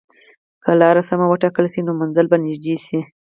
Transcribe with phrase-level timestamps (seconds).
[0.63, 2.99] که لار سمه وټاکل شي، نو منزل به نږدې شي.